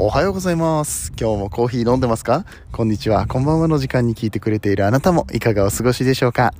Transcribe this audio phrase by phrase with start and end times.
[0.00, 1.12] おはようございます。
[1.18, 2.44] 今日もコーヒー飲んでますか？
[2.70, 3.26] こんにちは。
[3.26, 6.54] こんばんはの時間に聞いてくれているあなたもいかがお過ごしでしょうか？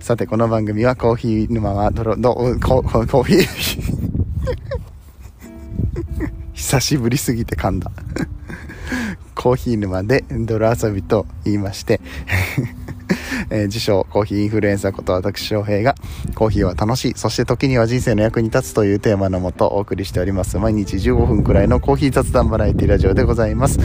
[0.00, 3.46] さて、この番組はコーヒー沼はどろ、ど、コココーヒー
[6.52, 7.90] 久しぶりすぎて噛んだ。
[9.34, 12.02] コーヒー沼で泥遊びと言いまして、
[13.54, 15.94] えー自称コーヒーインフルエンサーこと私翔平が
[16.34, 20.58] コーヒーは楽しいそして時には人生の役に立つというテーマのもとお送りしております。
[20.58, 23.78] 毎日15分くらいのコーヒー雑談バラエティラジオでございます、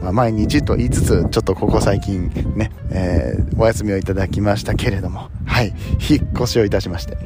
[0.00, 5.30] まあ、毎日と言いつつちょっとここ最近ね、えーお休みをいただきましたけれども。
[5.46, 5.72] はい。
[6.08, 7.16] 引っ越しをいたしまして。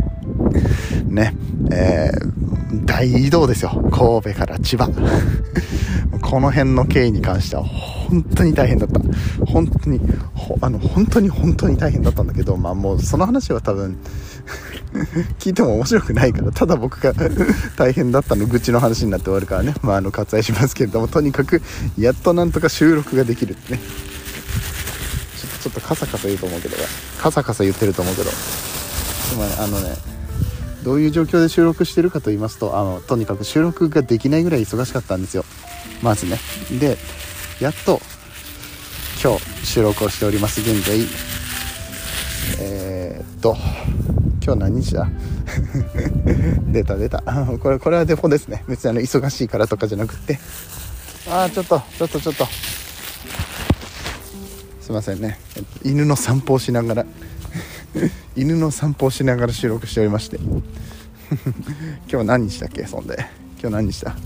[1.08, 1.34] ね。
[1.72, 2.30] えー
[2.84, 3.70] 大移動ですよ。
[3.90, 4.88] 神戸から千葉。
[6.20, 9.00] この辺の経緯に関しては本当に大変だった。
[9.46, 10.00] 本当に
[10.60, 13.98] あの本当に本当に大変だったんだけどまあもうその話は多分
[15.38, 17.12] 聞いても面白くないからただ僕が
[17.76, 19.74] 大変だったの愚痴の話になって終わるからね。
[19.82, 21.62] まああの割愛しますけれどもとにかく
[21.98, 23.80] やっとなんとか収録ができるってね。
[25.40, 26.76] ちょっとちょっとカサカサ言うと思うけど
[27.18, 28.30] カサカサ言ってると思うけど。
[29.38, 29.94] まああのね
[30.82, 35.44] どういう状況で収録してるかと言いますとあのとにかく収録ができないぐらい忙しかったんですよ。
[36.02, 36.38] まずね。
[36.78, 36.96] で
[37.60, 38.00] やっと
[39.22, 40.60] 今日収録をしております。
[40.60, 40.98] 現在。
[42.60, 43.56] えー、っと
[44.42, 45.08] 今日何日だ？
[46.72, 47.22] 出 た出た。
[47.60, 48.64] これこれはデフォですね。
[48.68, 50.38] 別にあの忙しいからとかじゃなくて。
[51.28, 52.46] ああちょっとちょっとちょっと。
[54.80, 55.38] すいませんね。
[55.56, 57.06] えっと犬の散歩をしながら。
[58.36, 60.38] 犬の散歩をしながら収録しておりまして。
[62.10, 63.26] 今日何日だっけそんで。
[63.60, 64.16] 今日何日だ？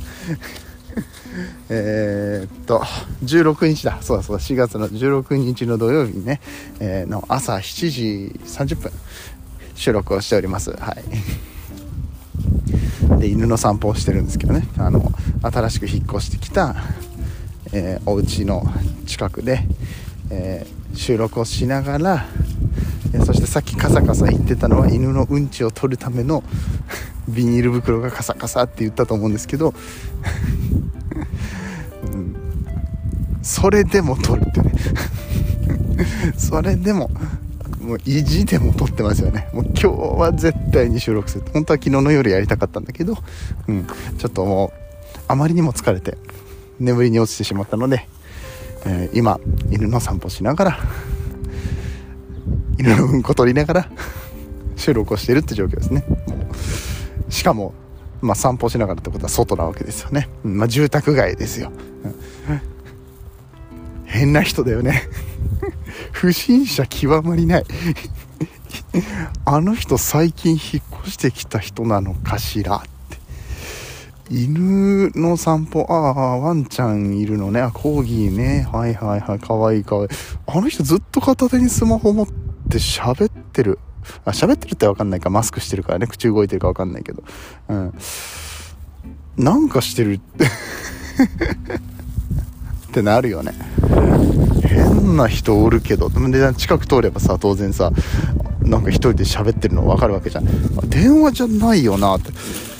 [1.69, 2.83] えっと
[3.25, 3.99] 16日だ。
[4.01, 4.43] そうだそうだ。
[4.43, 6.41] 4月の16日の土曜日にね、
[6.81, 8.93] えーの朝7時30分。
[9.75, 10.71] 収録をしております。
[10.71, 10.97] は
[13.19, 13.21] い。
[13.21, 14.69] で犬の散歩をしてるんですけどね。
[14.79, 16.77] あの新しく引っ越してきた、
[17.73, 18.65] えーお家の
[19.07, 19.67] 近くで、
[20.31, 22.27] えー収録をしながら
[23.27, 26.45] そしてさっきカサカサ言ってたのは犬のうんちを取るための
[27.29, 29.75] ビニール袋がカサカサって言ったと思うんですけど、
[33.45, 34.73] それでも取るってね。
[36.37, 37.11] それでも
[37.81, 39.49] もう意地でも撮ってますよね。
[39.53, 39.89] もう今日
[40.19, 41.45] は絶対に収録する。
[41.53, 43.19] 本当は昨日の夜やりたかったんだけど、
[43.69, 46.17] うん、ちょっともうあまりにも疲れて
[46.81, 48.09] 眠りに落ちてしまったので、
[48.87, 49.39] えー今
[49.71, 50.79] 犬の散歩しながら
[52.79, 53.89] 犬のうんこ取りながら
[54.77, 56.05] 収録をしているって状況ですね。
[57.29, 57.75] しかも、
[58.23, 61.73] まあ、散歩しながらってことは外なわけですよね、まあ、住宅街ですよ、
[62.05, 62.74] うん。
[64.15, 65.03] 変な人だよね。
[66.13, 67.65] 不審者極まりない。
[69.45, 73.19] あの人最近引っ越してきた人なのかしらって。
[74.31, 75.85] 犬の散歩。
[75.89, 77.61] ああワンちゃんいるのね。
[77.61, 78.69] あコーギーね。
[78.73, 79.39] はいはいはい。
[79.41, 80.09] かわいいかわいい。
[80.47, 83.81] あの人ずっと片手にスマホ持って喋ってる。
[84.25, 85.29] あ喋ってるってわかんないか。
[85.29, 86.07] マスクしてるからね。
[86.07, 87.25] 口動いてるかわかんないけど。
[87.69, 87.95] うん。
[89.37, 90.47] なんかしてるって。
[92.95, 93.53] ってなるよね。
[94.63, 96.09] 変な人おるけど。
[96.09, 97.91] で近く通ればさ当然さ
[98.61, 100.45] なんか一人で喋ってるの分かるわけじゃん。
[100.89, 102.31] 電話じゃないよなって。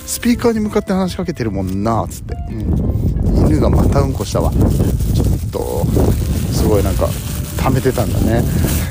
[0.07, 4.53] スピーカーに向かって話しかけてるもんなっつって、うん、犬がまたうんこしたわ。
[4.53, 4.61] ちょ
[5.25, 5.85] っと
[6.53, 7.09] すごいなんか
[7.61, 8.45] 溜めてたんだね。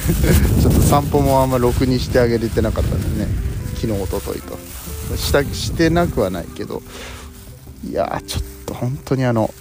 [0.62, 3.32] ちょっと散歩もあんまろくにしてあげれてなかったんだね。
[3.76, 4.58] 昨日一昨日と。
[5.16, 6.82] したしてなくはないけど。
[7.90, 9.54] いやちょっと本当にあの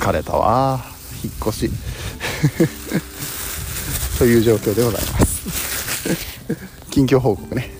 [0.00, 0.80] 疲れたわ。
[1.22, 1.70] 引っ越し。
[4.18, 5.42] という状況でございます。
[6.90, 7.70] 近況報告ね。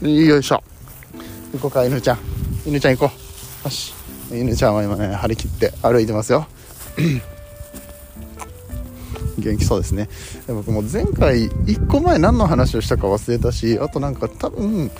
[0.00, 0.64] よいしょ。
[1.52, 2.18] 行こうか犬ちゃん。
[2.64, 3.12] 犬ちゃん行こ
[3.62, 3.68] う。
[3.68, 3.92] よし。
[4.32, 6.46] 犬ちゃんは今ね張り切って歩いてますよ。
[9.40, 10.08] 元気そうですね。
[10.46, 14.90] で僕も前回1個前何の話をしたか忘れたしあとなんか多分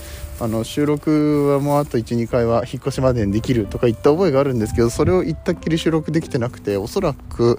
[0.41, 7.59] あの収録はもうあと12回は引っ越しまでにできるとか言った覚えがあるんですけどそれを言ったっきり収録できてなくておそらく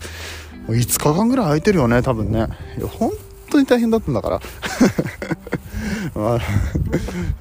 [0.67, 2.47] 5日間ぐらい空いてるよね多分ね。
[2.77, 3.11] いや本
[3.49, 4.41] 当に大変だったんだから。
[6.15, 6.39] まあ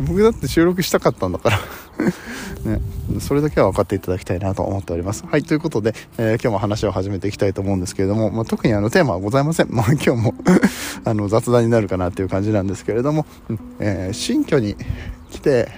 [0.00, 1.58] 僕だって収録したかったんだから。
[2.64, 2.80] ね、
[3.20, 5.24] それだけは分かっていただきたいなと思っております。
[5.30, 9.68] はい、ということで、えー今日も話を始めていきたいと思うんですけれども、まあ、特にあのテーマはございません。
[9.70, 10.34] まあ、今日も
[11.04, 13.26] あの雑談になるかなっていう感じなんですけれども、
[13.78, 14.76] えー新居に
[15.30, 15.68] 来て、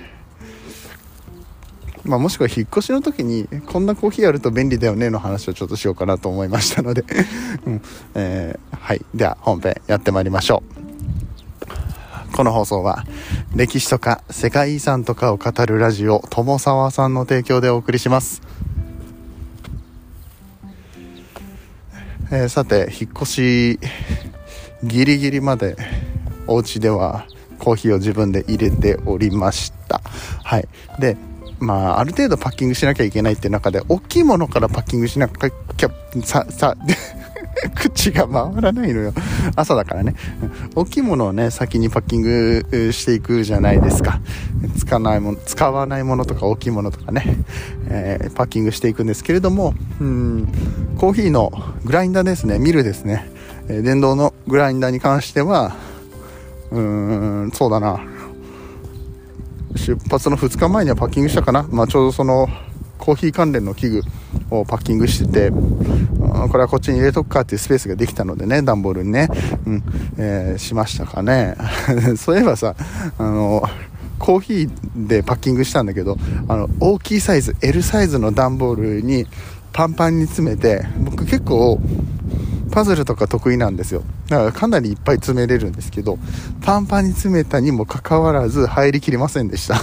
[2.04, 7.04] まあ、もしくは引っ越しの時にこんなコーヒーあると便利だよねの話をちょっとしようかなと思いましたので、
[7.66, 7.82] うん
[8.14, 10.62] えーはいでは本編やってまいりましょ
[12.32, 13.04] うこの放送は
[13.54, 18.40] 歴史とか世界遺産とかを語るラジオ友沢さんの提供でお送りします、
[22.31, 23.78] えー、さて引っ越し
[24.82, 25.76] ギリギリまで
[26.46, 27.26] お家では
[27.58, 30.00] コーヒーを自分で入れておりました。
[30.43, 30.69] はい。
[30.98, 31.16] で
[31.60, 35.90] まあある程度パッキングしなきゃいけないっていう中で大きいものからパッキングしなきゃ
[36.25, 36.76] ささ
[37.75, 39.12] 口が回らないのよ。
[39.56, 40.14] 朝だからね。
[40.75, 44.20] 大きいものをね、先にパッキングしていくじゃないですか。
[44.79, 47.38] 使わないもの、使わないものとか大きいものとかね、
[47.88, 50.49] えー、パッキングしていくんですけれども、うん、
[50.99, 51.53] コーヒーの
[51.85, 53.31] グラインダーですね、ミルですね。
[53.69, 55.75] えー、電動のグラインダーに関しては、
[56.70, 58.00] うーん、そうだな。
[59.76, 61.67] 出発の2日前にはパッキングしたかな。
[61.70, 62.49] まあ、ちょうどその、
[62.99, 64.03] コーヒー関連の器具
[64.50, 65.50] をパッキングしてて、
[66.49, 69.29] これはこっちに入れとくかっていうスペースができたのでね、段ボールにね、
[69.67, 69.82] うん、
[70.19, 71.56] えー、しましたかね。
[72.17, 72.75] そういえばさ、
[73.19, 73.62] あの、
[74.19, 76.17] コーヒーでパッキングしたんだけど、
[76.49, 79.26] あの、大きいサイズ、L サイズの段ボールに
[79.73, 81.81] パンパンに詰めて、僕結構、
[82.70, 84.02] パズルとか得意なんですよ。
[84.29, 86.19] だからかなりいっぱい詰めれるんですけど、
[86.62, 89.76] パンパンに詰めたにもかかわらず入りきりませんでした。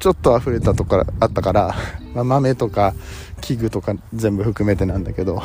[0.00, 1.74] ちょっと溢れたとこあったから、
[2.14, 2.94] まあ、豆とか
[3.40, 5.42] 器具とか全部含めてなんだけど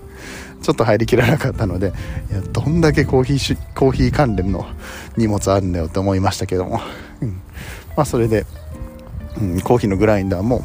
[0.62, 1.92] ちょっと入りきらなかったので
[2.30, 4.66] いやどんだけコーヒーコーヒー関連の
[5.16, 6.80] 荷物あるんだよって思いましたけども、
[7.20, 7.40] うん、
[7.96, 8.46] まあそれで、
[9.40, 10.64] うん、コーヒーのグラインダーも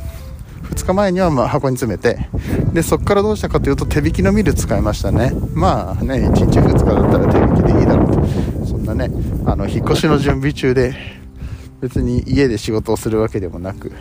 [0.71, 2.29] 2日前にはま箱に詰めて
[2.73, 5.33] でそこからどうしたかというと手引きのミル使いましたね。
[5.53, 8.65] まあね1日2日だったら手引きでいいだろうと。
[8.65, 9.09] そんなね
[9.45, 10.93] あの引っ越しの準備中で
[11.81, 13.91] 別に家で仕事をするわけでもなく、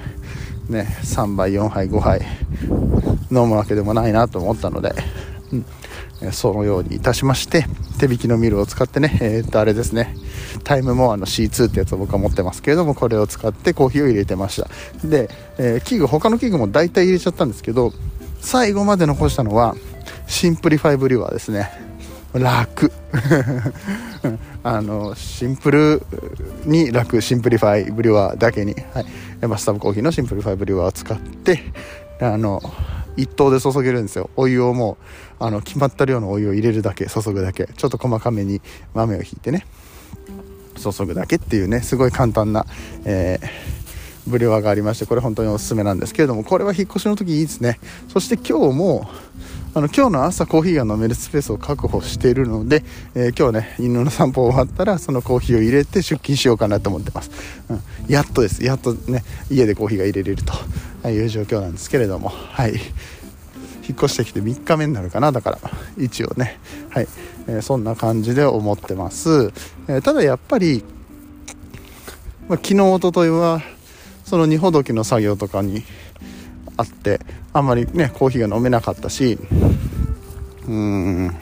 [0.69, 2.21] ね、3杯、4杯、5杯
[3.31, 4.93] 飲むわけでもないなと思ったので、
[6.23, 7.67] うん、そのようにいたしまして、
[7.99, 10.15] 手挽きのミルを使ってね、えー、っと、あれですね、
[10.65, 14.69] タイムモアの C2 ってやつを僕は持ってますけれども、これを使ってコーヒーを入れてました。
[15.07, 17.93] で、えー、器具、他の器具も大体入れちゃったんですけど、
[18.41, 19.75] 最後まで残したのは、
[20.27, 21.71] シンプリファイブリュワーですね。
[22.35, 22.93] 楽
[24.69, 26.03] あのシンプル
[26.67, 31.63] に楽シンプリファイブリュワーだけに、はい、マスタブコーヒーのシンプリファイブリュワーを使って
[32.21, 32.61] あの
[33.17, 34.29] 一等で注げるんですよ。
[34.37, 34.99] お湯をも
[35.41, 37.65] うあの決まった量のお湯を入れるだけ注ぐだけ。
[37.65, 38.61] ちょっと細かめに
[38.93, 39.65] 豆をひいてね
[40.77, 42.67] 注ぐだけっていうねすごい簡単な、
[43.07, 47.81] えー、ブリュワーがありましてこれ本当におすすめなんですけれどもこれは引っ越しの時いいですね。
[48.09, 49.09] そして今日も
[49.75, 52.83] あの今日の朝コーヒーが飲めるスペースを確保しているので、
[53.15, 57.31] えー、今日ね犬の散歩終わったらそのコーヒーを入れて出勤しようかなと思ってます、
[57.69, 58.65] うん、やっとです。
[58.65, 60.43] やっとね家でコーヒーが入れれる
[61.03, 62.73] という状況なんですけれどもはい。
[63.89, 65.33] 引っ越してきて3日目になるかな。
[65.33, 65.59] だから
[65.97, 66.59] 一応ね
[66.91, 67.09] はい、
[67.47, 69.53] えー、そんな感じで思ってます、
[69.87, 70.83] えー、ただやっぱり、
[72.49, 73.61] まあ、昨日おとといは
[74.25, 75.85] その荷ほどきの作業とかに
[76.79, 77.21] あって
[77.53, 79.39] あんまりねコーヒーが飲めなかったし
[80.67, 81.37] うん。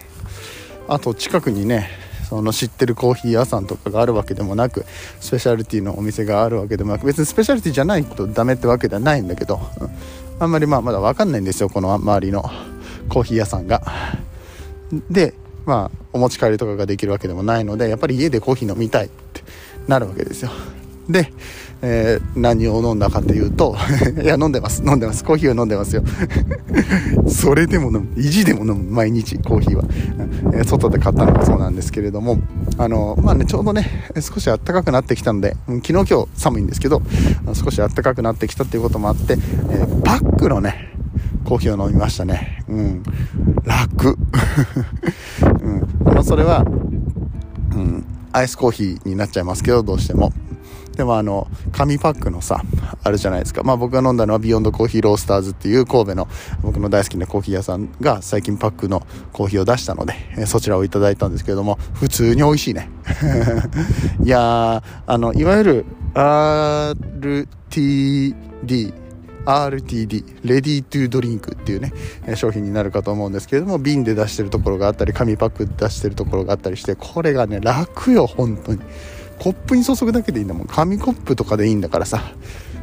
[0.88, 1.88] あと近くにね
[2.28, 4.84] その知ってるコーヒー屋さんとかがあるわけでもなく
[5.20, 9.60] スペシャルティのお店があるわけでもなく別にスペシャルティじゃないとダメってわけではないんだけど、
[10.40, 12.42] あんまりまあまだ分かんないんですよこの周りの
[13.08, 13.82] コーヒー屋さんが。
[15.10, 15.34] で
[15.66, 19.42] まあお持ち帰りとかができるわけでもないのでやっぱり家でコーヒー飲みたいって
[19.86, 20.50] なるわけですよ。
[21.08, 21.32] で
[21.82, 23.76] えー、何を飲んだかというと
[24.22, 24.82] いや飲んでます。
[24.84, 25.24] 飲んでます。
[25.24, 26.02] コーヒーは飲んでますよ。
[27.28, 28.06] それでも飲む。
[28.16, 28.90] 意地でも飲む。
[28.90, 29.84] 毎日コーヒーは、
[30.54, 32.38] え、外で買ったのがそうなんですけれども
[32.78, 37.02] あのまあねちょうどね少し暖かくなってきたので昨日今日寒いんですけど
[37.52, 40.94] 少し暖かくなってきたっていうこともあって、えー、パックのね
[41.44, 42.64] コーヒーを飲みましたね。
[42.68, 43.02] うん。
[43.64, 44.18] 楽。
[45.62, 45.88] うん。
[46.04, 46.64] まあそれは
[47.72, 50.32] うんアイスコーヒーになっちゃいますけどどうしても。
[50.96, 52.62] でもあの、紙パックのさ、
[53.04, 53.62] あるじゃないですか。
[53.62, 56.26] まあ僕が飲んだのはビヨンドコーヒーロースターズっていう神戸の
[56.62, 62.88] 僕の大好きなコーヒー屋さんが最近パックのコーヒーを出したので、えそちらをいただいたんですけれども、普通に美味しいね。
[64.24, 65.84] いや、あの、いわゆる
[66.14, 67.44] RTD、
[69.44, 71.92] RTD、 Ready to Drink っていうね、
[72.36, 78.80] 商品になるかと思うんですけれども、瓶で出してるところがあったり、紙パックで出してるところがあったりして、これがね、楽よ、本当に。
[79.38, 80.66] コップに注ぐだけでいいんだもん。
[80.66, 82.22] 紙コップとかでいいんだからさ。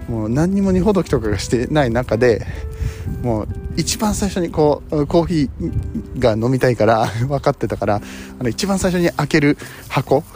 [0.07, 2.45] もう何にも荷ほどきとかがしてない中で
[3.21, 8.01] もう一番最初にこうコーヒーが飲みたいから分かってたから
[8.39, 9.57] あの一番最初に開ける
[9.89, 10.23] 箱。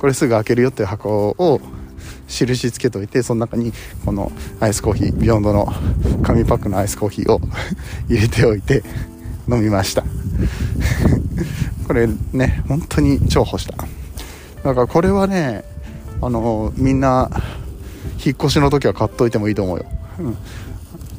[0.00, 1.60] これすぐ開けるよっていう箱を
[2.26, 3.72] 印つけといてその中に
[4.04, 5.72] このアイスコーヒービヨンドの
[6.22, 7.40] 紙パックのアイスコーヒーを
[8.08, 8.82] 入れておいて
[9.48, 10.04] 飲みました。
[11.86, 13.74] これね本当に重宝した。
[14.64, 15.62] だからこれはね
[16.20, 17.30] あのみんな
[18.24, 19.86] 引っ越しの時は買っといてもいいと思うよ、
[20.18, 20.36] うん、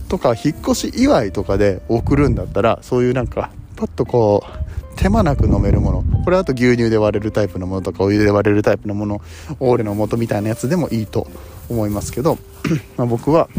[0.10, 6.04] とか引っ越し祝いとかで送るんだったらそういうなんかパッとこう手間なく飲めるもの。
[6.24, 9.22] これあと牛乳で割れるタイプのものとかお湯で割れるタイプのもの
[9.60, 11.28] オーレの素みたいなやつでもいいと
[11.70, 12.40] 思いますけど
[12.98, 13.50] まあ僕は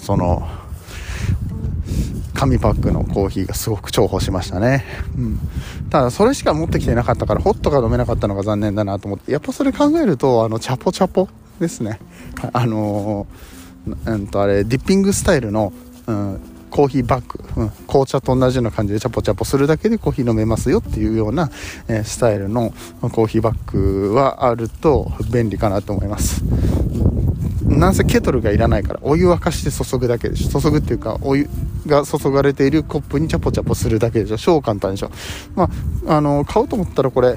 [0.00, 0.48] その
[2.38, 4.84] 紙パックのコーヒーがすごく重宝しましたね。
[5.16, 5.40] うん。
[5.90, 11.28] ただ、それしか持ってきてなかったから、ホットが飲めなかったのが残念だなと思って、やっぱそれ考えると、あの、チャポチャポ
[11.58, 11.98] ですね。
[12.52, 15.72] あのー、うんと、あれ、ディッピングスタイルの、
[16.06, 16.40] うん、
[16.70, 21.50] コーヒーバッグ、うん、紅茶と同じような感じでチャポチャポするだけでコーヒー飲めますよっていうような、
[21.88, 26.44] えー、スタイルのコーヒーバッグはあると便利かなと思います。
[27.68, 30.60] なんせケトルがいらないからお湯沸かして注ぐだけでしょ。
[30.60, 31.48] 注ぐっていうかお湯
[31.86, 34.38] が注がれているコップにチャポチャポするだけでしょ。
[34.38, 35.10] 超簡単でしょ。
[35.54, 35.70] ま
[36.06, 37.36] ああの買おうと思ったらこれ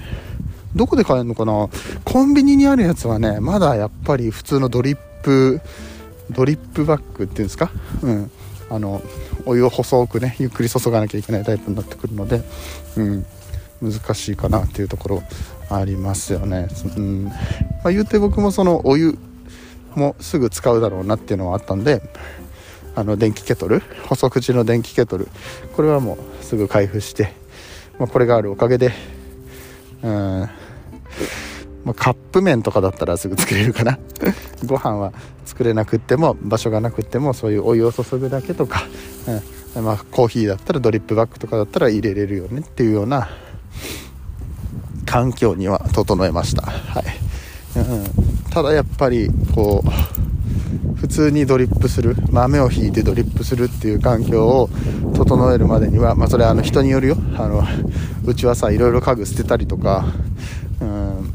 [0.75, 1.69] どこで買えるのかな。
[2.05, 5.61] コンビニにあるやつはねまだやっぱり普通のドリップ
[6.31, 7.71] ドリップバッグっていうんですか？
[8.01, 8.31] うん。
[8.69, 9.01] あの
[9.45, 12.41] お湯を細くねゆっくり注がなきゃいけないタイプになってくるので、
[12.95, 13.25] うん、
[13.81, 15.23] 難しいかなっていうところ
[15.69, 17.25] ありますよね、うん。
[17.25, 17.31] ま
[17.85, 19.17] あ、言うて僕もそのお湯
[19.95, 22.01] もすぐ使うだろうなっていうのはあったんで
[22.95, 25.27] あの電気ケトル細口の電気ケトル
[25.75, 27.33] これはもうすぐ開封して、
[27.99, 28.91] まあ、これがあるおかげで
[30.03, 30.49] うん
[31.83, 33.97] まあ、カップ麺とかだったらすぐ作れるかな。
[34.65, 35.13] ご飯は
[35.45, 38.83] 作れなくっても場所がなくってもそういうお湯を注ぐだけとか、
[39.75, 43.29] うんまあ、コーヒーだったらドリップバッグとかだったら入れれるよねっていうような
[45.05, 47.30] 環境には整えました、はい。
[47.75, 50.11] うん、ただやっぱりこう
[50.95, 54.69] 普通にドリップする豆をひいてドリップするっていう環境を
[55.15, 57.17] 整えるまでには、まあ、それはあの人によるよ。
[57.37, 57.63] あの
[58.25, 60.05] うちはさいろいろ家具捨てたりとか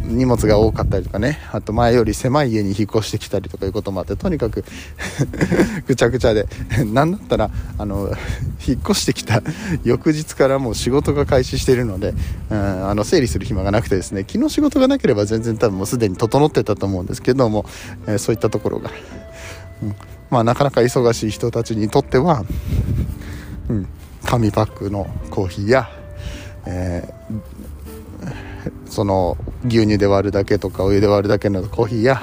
[0.07, 1.39] 荷物が多かったりとかね。
[1.53, 4.65] あと前より狭い家に引っ越してきたりとかいうこともあってとにかく
[5.87, 6.47] ぐちゃぐちゃで。
[6.93, 8.11] 何だったらあの
[8.67, 9.43] 引っ越してきた
[9.85, 12.15] 翌日からもう仕事が開始しているので、
[12.51, 14.25] うん、あの整理する暇がなくてですね。
[14.29, 17.67] 昨日仕事がなければ全然多分もうすでに整ってたと思うんですけども、
[18.07, 18.91] えー、そういったところが、
[19.83, 19.95] うん、
[20.31, 22.45] まあなかなか忙しい人たちにとっては、
[23.69, 23.87] うん、
[24.25, 25.89] 紙パックのコーヒーや、
[26.67, 27.57] えー
[28.89, 32.23] その牛乳で割るだけとかお湯で割るだけのコーヒーや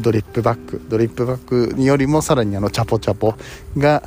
[0.00, 3.34] ドリップバッグドリップバッグによりもさらにあのチャポチャポ
[3.76, 4.02] が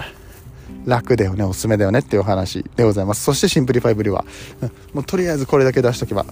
[0.85, 3.23] 楽だよねおすすめだよねっていうお話でございます。
[3.23, 4.25] そしてシンプリファイブリュワーは
[4.93, 6.25] もうとりあえずこれだけ出しとけば。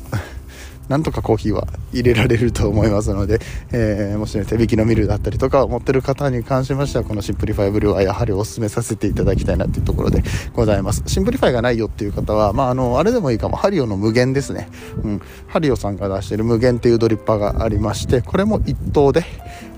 [0.90, 3.40] なんとかコーヒーは入れられると思いますので、
[3.72, 10.24] えー、もしね、手挽きのミルだったりとかを持ってる方に関しましては、このシンプリファイブリュワーはやはりお勧めさせていただきたいなっていうところで
[10.54, 11.04] ございます。
[11.08, 14.70] シンプリファイがないよっていう方は、まあ、あの、あれでもいいかも、ハリオの無限ですね。
[15.04, 15.22] うん。
[15.48, 19.24] ハリオさんが出してる無限っていうドリッパーがありまして、これも一等で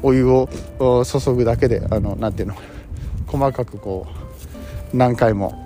[0.02, 2.56] お湯を注ぐだけで、あの、なていうの、
[3.28, 4.08] 細かくこ
[4.94, 5.65] う、何回も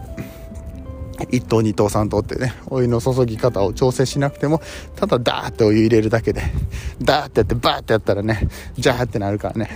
[1.25, 4.61] 1等2等3等ってねお湯の注ぎ方を調整しなくても
[4.95, 6.41] ただダーってお湯入れるだけで
[7.01, 8.47] ダーってやってバーってやったらね
[8.77, 9.69] ジャーってなるからね。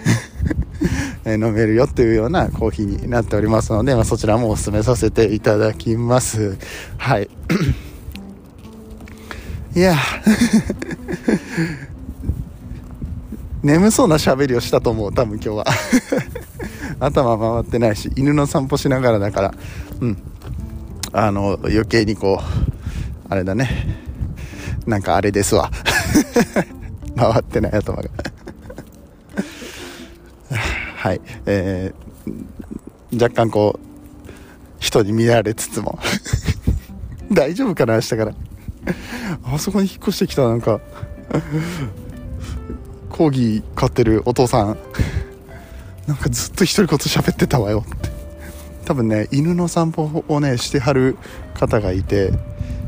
[1.25, 6.57] 飲めるよっていうようなコーヒーになっておりますので、まあ、そちらもお勧めさせていただきます。
[6.97, 7.29] はい。
[9.75, 9.95] いや。
[13.63, 15.65] 眠そうな喋りをしたと思う多分今日は。
[17.00, 19.53] 頭回ってないし犬の散歩しながらだから。
[20.01, 20.17] うん。
[21.13, 22.74] あの余計にこう
[23.29, 23.70] あれだね。
[24.86, 25.72] なんかあれですわ。
[27.15, 28.10] 回ってない頭が。
[30.98, 31.22] はい。
[31.46, 33.88] えー、若干こう
[34.79, 36.00] 人に見られつつも。
[37.32, 38.34] 大丈夫かな明日から。
[39.46, 40.82] あそこに引っ越してきたなんか。
[43.10, 44.77] コーギー飼ってるお父さん。
[46.08, 47.86] なんかずっと独り言喋ってたわよ。
[48.85, 51.17] 多分ね犬の散歩をねしてはる
[51.53, 52.31] 方がいて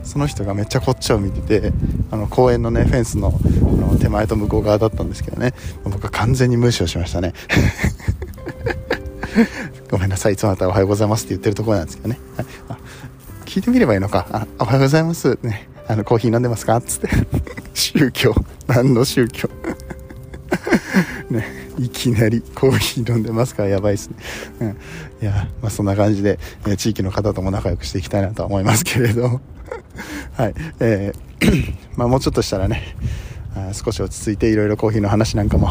[0.03, 1.73] その人がめっちゃこっちを見てて
[2.11, 3.33] あの公園のねフェンスの
[3.95, 5.53] の手前と向こう側だったんですけどね。
[5.83, 7.33] 僕は完全に無視をしましたね。
[9.89, 10.33] ごめんなさい。
[10.33, 12.77] いつもまたおはようございますって言ってるところなんですけどね、はい、あ
[13.45, 14.27] 聞いてみればいいのか。
[14.31, 15.37] あおはようございます。
[15.41, 15.69] ね。
[15.87, 16.77] あのコーヒー飲んでますか？
[16.77, 17.09] っつって。
[17.73, 18.33] 宗教。
[18.67, 19.49] 何の宗教？
[21.77, 24.15] いきなりコーヒー飲んでますからやばいっすね。
[24.62, 24.70] うん。
[25.22, 29.41] いや、まあそんな感じで、え地域の方とも仲良くしていきたいなとは思いますけれど。
[30.38, 30.53] はい。
[30.79, 32.96] えー、まあもうちょっとしたらね、
[33.74, 35.69] 少し落ち着いていろいろコーヒーの話なんかも、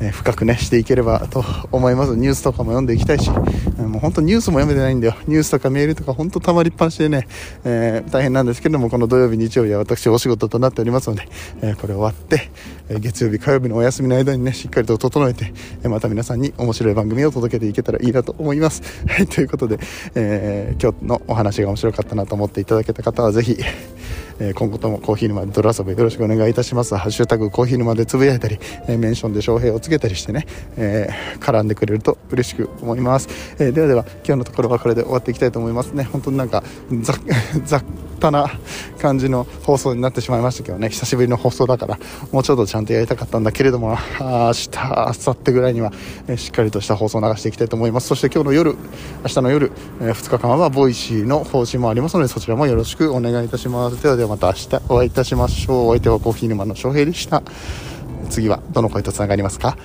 [0.00, 2.16] え深くねしていければと思います。
[2.16, 5.14] ニュースとかも読んでいきたいし、もう本当ニュースも読めてないんだよ。
[5.26, 7.28] ニュースとかメールとか本当たまりっぱなしでね、
[7.64, 11.28] えー、大変なんですけどもこの土曜日日曜日は私お仕事となっておりますので、
[11.62, 12.50] えこれ終わって、
[12.88, 15.52] え月曜日火曜日のお休みの間にねしっかりと整えて、
[15.84, 18.82] えまた皆さんに面白い番組を届けていけたらいいなと思います。
[19.06, 19.78] はいということで、
[20.14, 23.58] えー、今日のお話が面白かったなと思っていただけた方はぜひ
[24.38, 26.96] え今後ともコーヒー沼で泥遊びよろしくお願いいたします。
[26.96, 28.58] ハッシュタグコーヒー沼でつぶやいたり、
[28.88, 30.46] えメンションで翔平をつけたりしてね、
[30.76, 31.08] え、
[31.40, 33.28] 絡んでくれると嬉しく思います。
[33.58, 36.04] え、ではでは、今日のところはこれで終わっていきたいと思いますね。
[36.04, 36.62] 本当になんか、
[37.02, 37.14] ざ、
[37.66, 37.82] ざ
[38.30, 38.50] な
[39.00, 41.98] 感じの放送になってしまいましたけどね、久しぶりの放送だから、
[42.30, 45.92] もうちょっとちゃんとやりたかったんだけれども、明日、明後日ぐらいには、
[46.28, 48.08] えしっかりとした放送を流していきたいと思います。
[48.08, 48.76] そして今日の夜、
[49.24, 54.00] 明日の夜、え2日間は Voicy の配信もありますので、そちらもよろしくお願いいたします。
[54.02, 55.88] ではではまた明日お会いいたしましょう。
[55.88, 57.42] お相手はコーヒー沼の翔平でした。
[58.30, 59.76] 次はどの声とつながりますか？